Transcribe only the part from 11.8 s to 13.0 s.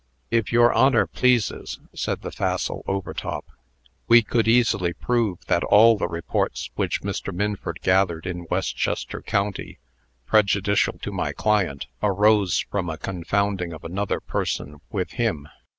arose from a